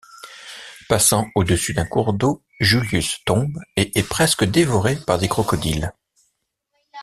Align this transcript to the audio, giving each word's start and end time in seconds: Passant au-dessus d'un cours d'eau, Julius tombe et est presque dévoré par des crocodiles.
Passant 0.89 1.29
au-dessus 1.35 1.75
d'un 1.75 1.85
cours 1.85 2.13
d'eau, 2.13 2.43
Julius 2.59 3.23
tombe 3.23 3.59
et 3.75 3.95
est 3.99 4.09
presque 4.09 4.43
dévoré 4.43 4.95
par 4.95 5.19
des 5.19 5.27
crocodiles. 5.27 5.93